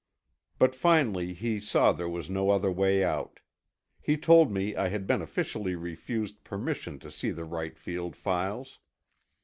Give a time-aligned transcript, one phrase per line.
[0.57, 3.39] But finally he saw there was no other way out.
[4.01, 8.79] He told me I had been officially refused permission to see the Wright Field files.